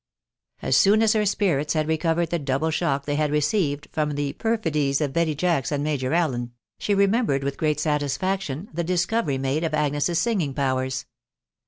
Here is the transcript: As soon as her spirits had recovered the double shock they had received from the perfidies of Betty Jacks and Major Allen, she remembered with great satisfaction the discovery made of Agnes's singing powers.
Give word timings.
As 0.63 0.75
soon 0.75 1.03
as 1.03 1.13
her 1.13 1.27
spirits 1.27 1.75
had 1.75 1.87
recovered 1.87 2.31
the 2.31 2.39
double 2.39 2.71
shock 2.71 3.05
they 3.05 3.17
had 3.17 3.29
received 3.29 3.87
from 3.91 4.15
the 4.15 4.33
perfidies 4.33 4.99
of 4.99 5.13
Betty 5.13 5.35
Jacks 5.35 5.71
and 5.71 5.83
Major 5.83 6.11
Allen, 6.11 6.53
she 6.79 6.95
remembered 6.95 7.43
with 7.43 7.55
great 7.55 7.79
satisfaction 7.79 8.67
the 8.73 8.83
discovery 8.83 9.37
made 9.37 9.63
of 9.63 9.75
Agnes's 9.75 10.17
singing 10.17 10.55
powers. 10.55 11.05